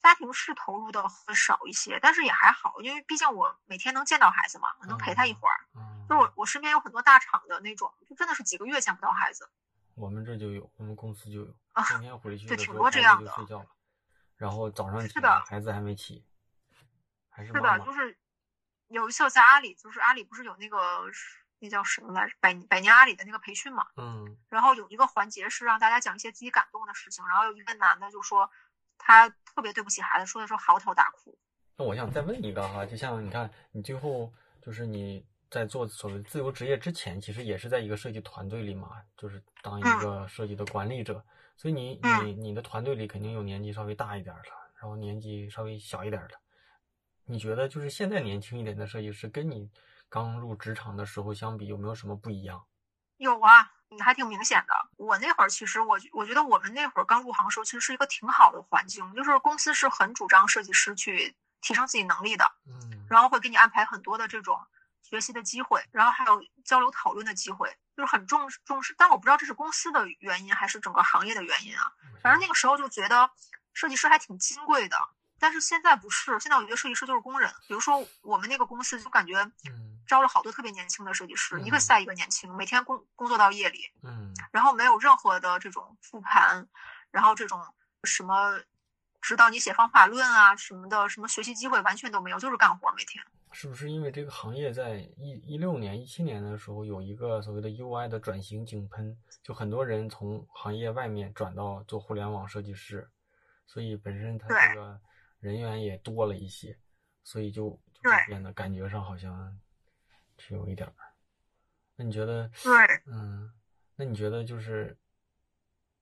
[0.00, 5.68] 家庭是投入的会少一些，但是也还好，因为毕竟我每天能见到孩子嘛，我能陪他一会儿。
[6.08, 9.50] 就我我身边有很多大厂的那种，就真的是几个月见不到孩子。
[9.96, 11.54] 我们这就有，我们公司就有，
[11.86, 13.66] 天天回去的时候孩子就睡觉了，
[14.36, 16.24] 然后早上起来孩子还没起，
[17.34, 18.16] 还是是的，就是
[18.88, 20.78] 有一次在阿里，就是阿里不是有那个。
[21.60, 22.34] 那叫什么来着？
[22.40, 28.50] 百百年阿里的那个培训嘛，嗯，然后有一个环节是让大家讲一些自己感动的事情，然后有一个男的就说
[28.98, 31.38] 他特别对不起孩子，说的时候嚎啕大哭。
[31.78, 41.24] 那我想再问一个哈，就像你看，你最后就是你在做所谓自由职业之前，其实也是在一个设计团队里嘛，就是当一个设计的管理者，
[41.56, 46.38] 所以你你你的团队里肯定有年纪稍微大一点的，然后年纪稍微小一点的，
[47.26, 49.70] 你觉得就是现在年轻一点的设计师跟你。
[50.10, 52.64] 刚入职场的时候相比有没有什么不一样？
[53.16, 54.72] 有啊，你还挺明显的。
[54.96, 64.56] 我那会儿其实我我觉得我们那会儿刚入行的时候，其实是一个挺好的环境，就是公司是很主张设计师去提升自己能力的，嗯，然后会给你安排很多的这种
[65.02, 68.94] 学习的机会，然后还有交流讨论的机会，就是很重重视。
[68.96, 71.92] 但我不知道这是公司的原因还是整个行业的原因啊。
[72.22, 73.28] 反正那个时候就觉得
[73.72, 74.96] 设计师还挺金贵的，
[75.44, 77.52] 但是现在不是，现在我觉得设计师就是工人。
[77.68, 79.36] 比如说我们那个公司就感觉，
[79.68, 79.92] 嗯。
[80.06, 86.68] 招了好多特别年轻的设计师，一个赛一个年轻，每天工工作到夜里，嗯，然后没有任何的这种复盘，
[87.10, 87.58] 然后这种
[88.02, 88.60] 什么
[89.22, 93.24] 指导你写方法论啊什么的，什么学习机会完全都没有，就是干活每天。
[93.52, 103.08] 是不是因为这个行业在一一六年、一七年的时候有一个所谓的 UI 的转型井喷，就很多人从行业外面转到做互联网设计师，
[103.66, 105.00] 所以本身他这个
[105.44, 106.76] 人员也多了一些，
[107.22, 109.60] 所以就就变得感觉上好像。
[110.36, 110.92] 是有一点儿，
[111.94, 112.50] 那你觉得？
[112.60, 112.72] 对，
[113.06, 113.48] 嗯，
[113.94, 114.98] 那你觉得就是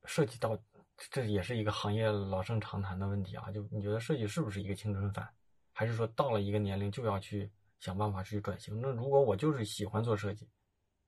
[0.04, 0.58] 涉及到
[0.96, 3.52] 这也是一个行业老生常谈的问题啊？
[3.52, 5.28] 就你觉得设计是不是一个青春饭，
[5.70, 8.80] 还是说到了一个年龄就要去想办法去转型？
[8.80, 10.48] 那如果我就是喜欢做设计，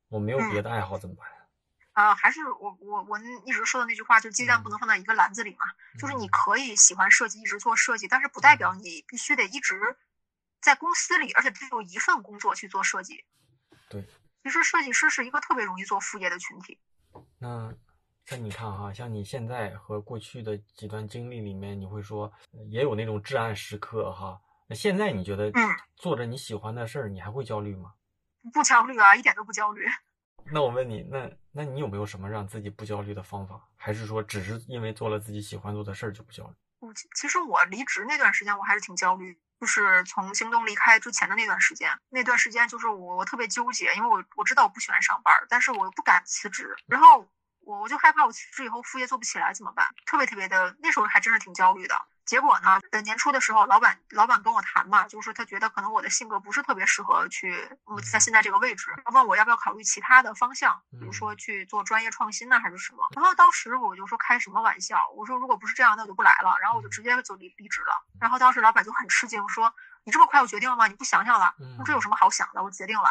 [0.08, 1.26] 我没有别的爱好怎么办？
[1.94, 5.64] 啊，还是我我我一直说的那句话，就鸡蛋不能放在一个篮子里嘛。
[5.98, 9.96] 就是你可以喜欢设计，一直做设计，但是不代表你必须得一直。
[10.60, 13.22] 在公司里，而且只有一份工作去做设计。
[13.90, 14.02] 对，
[14.42, 16.80] 其实设计师是一个特别容易做副业的群体。
[17.38, 17.74] 那
[18.24, 22.32] 像你看哈，像你现在和过去的几段经历里面，你会说
[22.70, 24.40] 也有那种至暗时刻哈。
[24.66, 27.92] 那现在你觉得，嗯，做着你喜欢的事儿，你还会焦虑吗？
[28.50, 29.86] 不焦虑啊，一点都不焦虑。
[30.50, 33.60] 那我问你，那那你有没有什么让自己不焦虑的方法？
[33.76, 36.54] 还是说只是因为做了自己喜欢做的事儿就不焦虑？
[36.80, 47.26] 我其实我离职那段时间我还是挺焦虑，就是从京东离开之前的那段时间，那段时间就是我我特别纠结，因为我我知道我不喜欢上班，但是我又不敢辞职，然后
[47.60, 49.94] 我我就害怕我辞职以后副业做不起来怎么办？
[50.04, 51.94] 特别特别的，那时候还真是挺焦虑的。
[52.24, 52.80] 结果呢？
[52.90, 57.68] 呃，年初的时候，老板老板跟我谈嘛，就是说他觉得可能我的性格不是特别适合去
[58.10, 63.06] 在现在这个位置，问我要不要考虑其他的方向，比如说去做专业创新呢，还是什么。
[63.14, 66.56] 然后当时我就说开什么玩笑，我说如果不是这样，那我就不来了。
[66.60, 68.06] 然后我就直接就离离职了。
[68.18, 70.86] 然后当时老板就很吃惊，说你这么快就决定了吗？
[70.86, 71.54] 你不想想了？
[71.58, 72.62] 我说这有什么好想的？
[72.62, 73.10] 我决定了。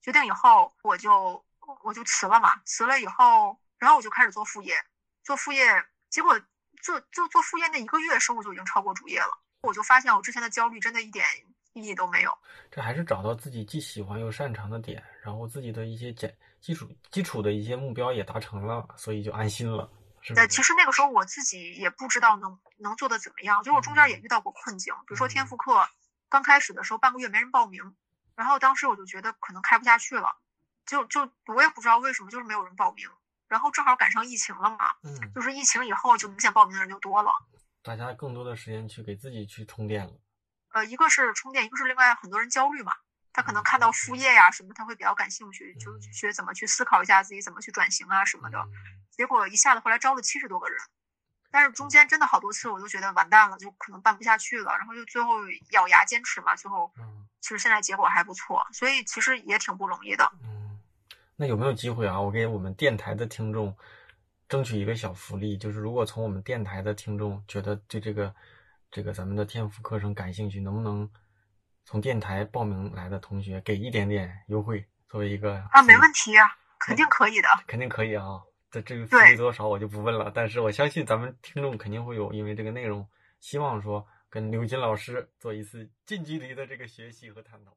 [0.00, 1.44] 决定以后我就
[1.82, 2.60] 我就辞了嘛。
[2.64, 4.84] 辞了以后，然后我就开始做副业，
[5.24, 6.40] 做副业，结果。
[6.82, 11.24] 做做做副业那一个月收入就已经超过主业了，我就发现我之前的焦虑真的一点
[11.72, 12.36] 意义都没有。
[12.70, 19.90] 这还是找到自己既喜欢又擅长的点，然后自己的一些简基础基础的一些目标也达成了，所以就安心了。
[20.34, 25.88] 对，其实那个时候我自己也不知道能能做的怎么样，就我中间也遇到过困境，比如说天赋课
[26.28, 27.94] 刚开始的时候半个月没人报名，
[28.36, 30.36] 然后当时我就觉得可能开不下去了，
[30.86, 33.08] 就就我也不知道为什么就是没有人报名。
[33.52, 37.30] 然后正好赶上疫情了嘛，嗯，就是疫情以后就明显报名的人就多了，
[37.82, 40.12] 大家更多的时间去给自己去充电了。
[40.72, 42.94] 呃，一个是充电，一个是另外很多人焦虑嘛，
[43.30, 48.66] 他可能看到副业呀什么，他会比较感兴趣，就学怎么去思考一下自己怎么去转型啊什么的。
[49.10, 50.80] 结果一下子后来招了七十多个人，
[51.50, 55.34] 但是中间真的好多次我都觉得完蛋了，就可能办不下去了，然后就最后
[55.72, 56.90] 咬牙坚持嘛，最后
[57.42, 60.32] 其实现在结果还不错，所以其实也挺不容易的。
[61.36, 62.20] 那有没有机会啊？
[62.20, 63.76] 我给我们电台的听众
[64.48, 68.34] 争取一个小福利，就是如果从我们电台的听众觉得对这个
[68.90, 71.10] 这个咱们的天赋课程感兴趣，能不能
[71.84, 76.46] 从电台报名来的同学给一点点优惠，作为一个啊，没问题啊，
[76.78, 78.42] 肯定可以的，肯定可以啊。
[78.70, 83.06] 这这个福利多少我就不问了，但是我相信咱们听众肯定会有，因为这个内容，
[83.40, 87.76] 希望说跟刘金老师做一次近距离的这个学习和探讨。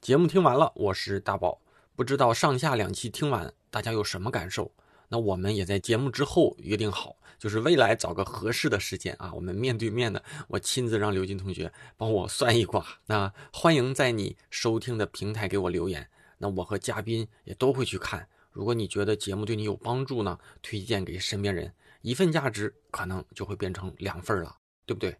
[0.00, 1.60] 节目听完了，我是大宝。
[1.98, 4.70] 不知道上下两期听完大家有什么感受？
[5.08, 12.86] 那我们也在节目之后约定好，就是未来找个合适的时间啊，我们面对面的，我亲自让刘金同学帮我算一卦。
[13.06, 16.08] 那欢迎在你收听的平台给我留言，
[16.38, 18.28] 那我和嘉宾也都会去看。
[18.52, 24.54] 如果你觉得节目对你有帮助呢，推荐给身边人，一份价值可能就会变成两份了，
[24.86, 25.16] 对不对？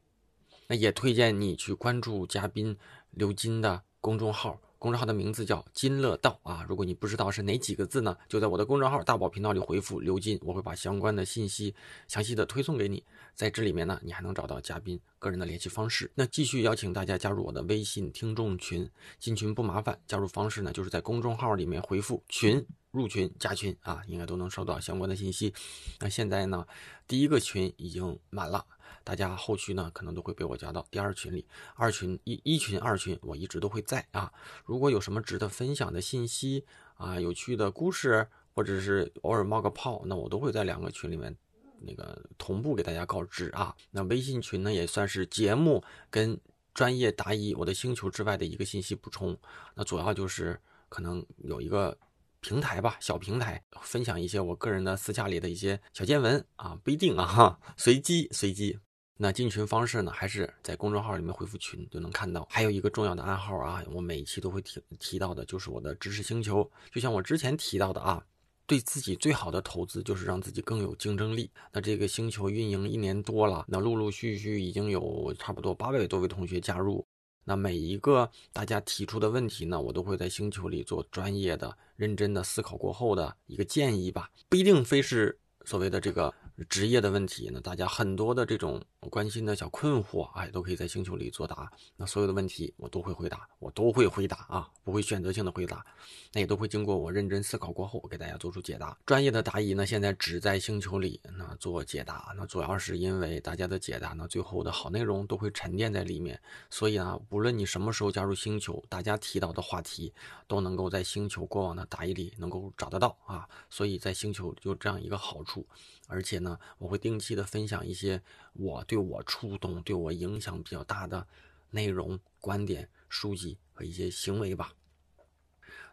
[0.69, 2.79] 那也推荐你去关注嘉宾
[3.11, 4.61] 刘金的公众号。
[4.79, 11.75] 公众号的名字叫金乐道啊，如果你不知道是哪几个字呢，就在我的公众号大宝频道里回复刘金，我会把相关的信息
[12.07, 13.03] 详细的推送给你。
[13.35, 16.11] 在这里面呢，你还能找到嘉宾个人的联系方式。
[16.14, 18.88] 那继续邀请大家加入我的微信听众群，
[19.19, 25.53] 进群不麻烦，加入方式呢就是在公众号里面回复群入群加群啊，应该都能收到相关的信息。
[25.99, 26.64] 那现在呢，
[27.07, 28.64] 第一个群已经满了。
[29.09, 34.31] 大家后续呢，可能都会被我加到第二群里，二群一一群二群，我一直都会在啊。
[34.66, 36.66] 如果有什么值得分享的信息
[36.99, 41.35] 啊，有趣的故事，或者是偶尔冒个泡，那我都会在两个群里面
[41.81, 43.75] 那个同步给大家告知啊。
[43.90, 46.38] 那微信群呢，也算是节目跟
[46.75, 49.35] 专业答疑我的星球之外的一个信息补充。
[49.75, 51.97] 那主要就是可能有一个
[52.40, 58.79] 平台吧，小平台，分享一些我个人的私下里的一些小见闻啊，不一定啊哈，随机随机。
[59.20, 60.12] 那进群方式呢？
[60.12, 62.46] 还是在公众号里面回复群就能看到。
[62.48, 66.70] 还有一个重要的暗号啊，我每一期都会提提到的，就是我的知识星球。
[66.92, 68.24] 就像我之前提到的啊，
[68.64, 71.50] 对自己最好的投资就是让自己更有竞争力。
[71.72, 77.04] 那这个星球运营一年多了，那陆陆续续已经有差不多八百多位同学加入。
[77.42, 86.33] 那每一个大家提出的问题呢，我都会在星球里做专业的、认真的思考过后的一个建议吧，不一定非是所谓的这个。
[86.68, 91.71] 职业的问题呢，大家很多的这种关心的小困惑，哎，都可以在星球里作答。
[91.97, 95.87] 那所有的问题我都会回答，我都会回答啊，不会选择性的回答，
[96.33, 98.99] 那也都会经过我认真思考过后给大家做出解答。
[99.07, 110.13] 专业的答疑呢，现在只在星球里那做解答，那主要是因为大家的解答呢，最后的好内容都会沉淀在里面，所以啊，无论你什么时候加入星球，大家提到的话题
[110.49, 115.65] 都能够在星球过往的答疑里能够找得到啊，所以在星球就这样一个好处。
[116.11, 118.23] 而且呢，我会定期的分享一些
[118.55, 121.27] 我对我触动、对我影响比较大的
[121.71, 124.73] 内容、观点、书籍和一些行为吧。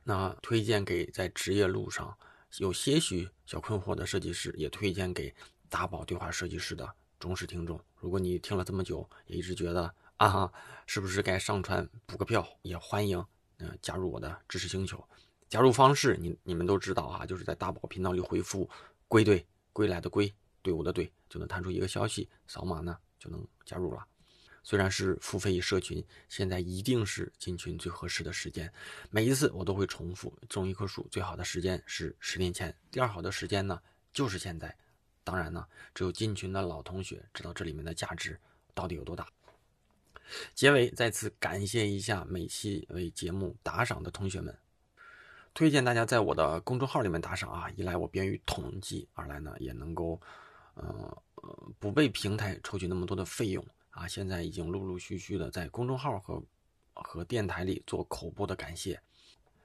[0.03, 2.15] 那推荐给在职业路上
[2.59, 5.33] 有些许小困惑的设计师，也推荐给
[5.69, 6.89] 大宝对话设计师的
[7.19, 7.79] 忠实听众。
[7.95, 10.51] 如果你听了这么久，也一直觉得啊，
[10.85, 12.47] 是不是该上传补个票？
[12.61, 13.25] 也欢迎
[13.57, 15.03] 嗯加入我的知识星球。
[15.49, 18.69] 加入方式你你们都知道啊，就是在大宝频道里回复
[19.07, 24.07] “归队”，归来的归，队伍的队，就能弹出一个消息，扫码呢就能加入了。
[24.63, 28.71] 虽然是付费社群，现在一定是进群最合适的时间。
[29.09, 33.81] 每一次我都会重复，种一棵树最好的时间是十年前，第二好的时间呢
[34.13, 34.73] 就是现在。
[35.25, 38.39] 当然呢，只有进群的老同学知道这里面的价值
[38.73, 39.27] 到底有多大。
[40.53, 44.57] 结尾再次感谢一下每期为节目打赏的同学们，
[45.53, 50.19] 推荐大家在我的公众号里面打赏啊，一来我便于统计，二来呢也能够，
[50.75, 51.15] 嗯
[51.79, 53.65] 不被平台抽取那么多的费用。
[53.91, 56.43] 啊，现在已经陆陆续续的在公众号和
[56.93, 59.01] 和电台里做口播的感谢。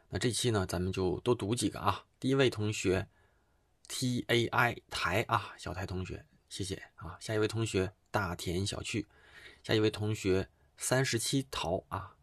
[0.08, 2.04] 那这期呢，咱们就多读几个啊。
[2.20, 3.08] 第一位同学
[3.88, 7.16] ，T A I 台啊，小台同学，谢谢啊。
[7.20, 9.06] 下一位同学，大田小趣。
[9.64, 12.14] 下一位同学，三十七桃啊。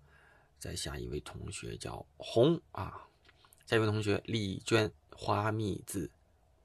[0.60, 3.06] 再下一位同学叫红啊。
[3.66, 6.10] 下一位同学，丽娟花蜜子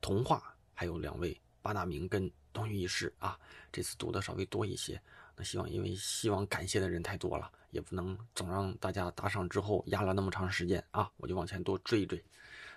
[0.01, 0.55] 童话。
[0.72, 3.38] 还有两位八大名跟东隅一世啊。
[3.72, 5.00] 这次读的稍微多一些。
[5.34, 12.22] 那希望，因为希望感谢的人太多了，也不能总让大家打赏之后压了那么长时间啊，我就往前多追一追。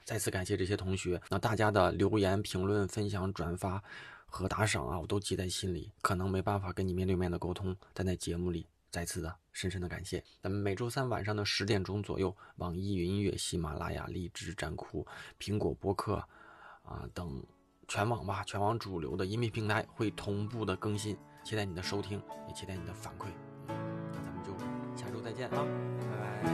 [0.06, 3.84] 再次感谢这些同学，那大家的留言、评论、分享、转发
[4.26, 5.92] 和打赏啊，我都记在心里。
[6.02, 10.24] 可能没办法跟你面对面的沟通，但在节目里再次的深深的感谢。
[10.42, 15.06] 咱们每周三晚上的十点钟左右，网易云音乐、喜马拉雅、荔枝、站酷、
[15.38, 16.24] 苹果播客
[16.84, 17.44] 啊等
[17.88, 21.16] 全网吧、全网主流的音频平台会同步的更新。
[21.44, 23.28] 期待你的收听，也期待你的反馈。
[23.68, 24.52] 那咱们就
[24.96, 25.64] 下周再见啊，
[26.10, 26.52] 拜拜。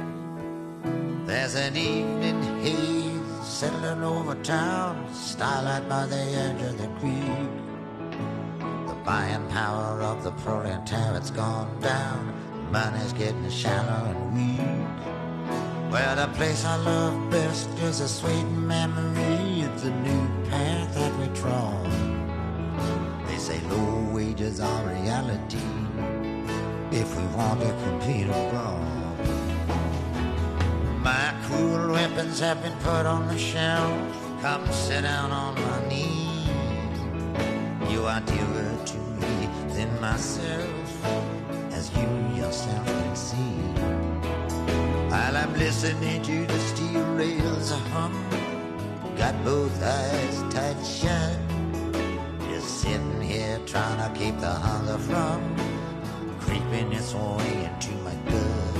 [1.26, 7.48] There's an evening haze settling over town, starlight by the edge of the creek.
[8.88, 12.34] The buying power of the proletariat's gone down,
[12.72, 14.60] money's getting shallow and weak.
[15.92, 19.64] Well, the place I love best is a sweet memory.
[19.64, 21.86] It's a new path that we trod
[23.28, 25.60] They say low wages are reality
[26.92, 29.18] if we want to compete abroad.
[31.04, 33.92] My cruel weapons have been put on the shelf.
[34.42, 36.48] Come sit down on my knee.
[37.90, 41.06] You are dearer to me than myself,
[41.74, 43.81] as you yourself can see.
[45.82, 48.14] Listening to the steel rails hum,
[49.18, 51.36] got both eyes tight shut
[52.48, 55.42] Just sitting here trying to keep the hunger from
[56.40, 58.76] creeping its way into my gut.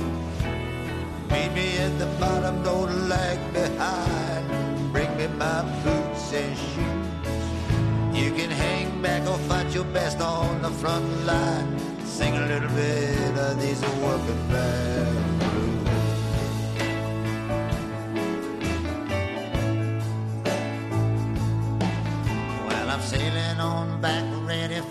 [1.32, 4.92] Meet me at the bottom, don't lag behind.
[4.92, 8.16] Bring me my boots and shoes.
[8.16, 11.66] You can hang back or fight your best on the front line.
[12.04, 15.31] Sing a little bit of these working blues.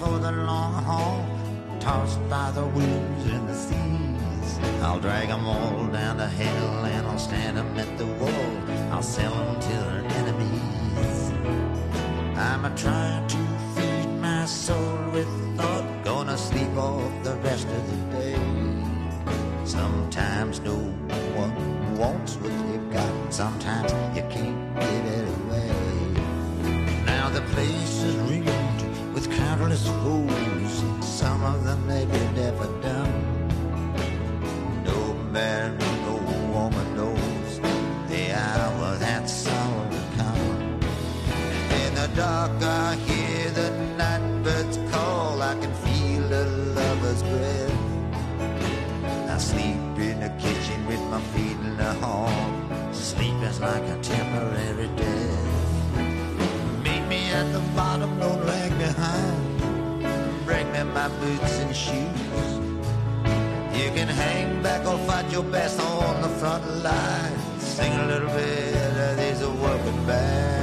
[0.01, 1.23] For the long haul,
[1.79, 4.49] tossed by the winds and the seas.
[4.81, 8.51] I'll drag 'em all down to hell and I'll stand 'em at the wall.
[8.91, 11.19] I'll sell 'em to their enemies.
[12.35, 13.41] I'm a trying to
[13.75, 15.80] feed my soul with thought,
[31.51, 32.59] some of them may be deaf.
[34.85, 36.15] No man, no
[36.53, 37.59] woman knows
[38.09, 40.79] the hour that sorrow will come.
[41.81, 45.41] In the dark, I hear the night birds call.
[45.41, 46.45] I can feel a
[46.77, 47.79] lover's breath.
[49.29, 52.31] I sleep in the kitchen with my feet in the hall.
[52.93, 54.70] Sleep is like a temporary
[61.21, 62.49] boots and shoes.
[63.77, 67.37] You can hang back or fight your best on the front line.
[67.59, 70.60] Sing a little bit of these working band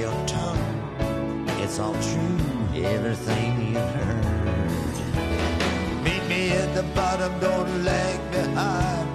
[0.00, 0.64] your tongue.
[1.62, 2.38] It's all true,
[2.96, 4.96] everything you heard.
[6.04, 9.08] Meet me at the bottom, don't lag behind.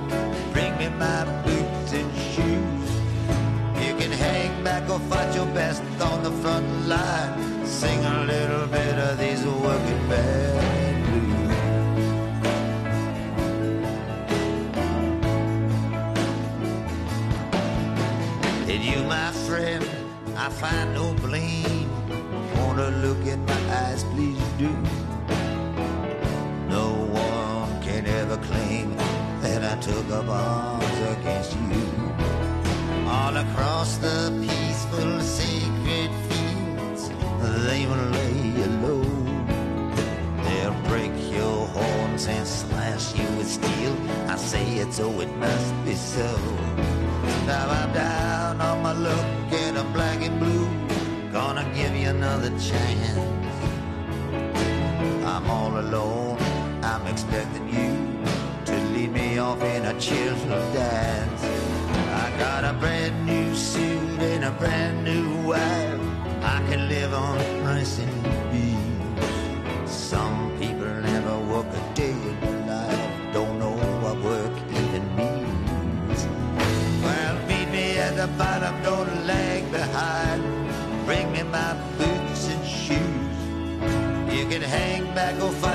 [0.54, 2.90] Bring me my boots and shoes.
[3.84, 7.66] You can hang back or fight your best on the front line.
[7.66, 10.55] Sing a little bit of these working bands.
[20.56, 21.90] Find no blame.
[22.58, 24.72] Wanna look in my eyes, please do.
[26.70, 28.96] No one can ever claim
[29.42, 31.86] that I took up arms against you.
[33.08, 37.10] All across the peaceful, sacred fields,
[37.68, 39.06] they will lay you low.
[40.46, 43.96] They'll break your horns and slash you with steel.
[44.30, 46.30] I say it so it must be so.
[47.46, 49.35] Now I'm down on my luck
[49.96, 50.68] black and blue.
[51.32, 53.18] Gonna give you another chance.
[55.34, 56.38] I'm all alone.
[56.84, 57.92] I'm expecting you
[58.66, 61.44] to lead me off in a cheerful dance.
[62.24, 66.02] I got a brand new suit and a brand new wife.
[66.56, 68.45] I can live on and
[84.76, 85.75] hang back or fight.